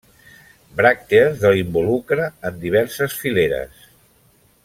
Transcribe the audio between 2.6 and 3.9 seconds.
diverses fileres.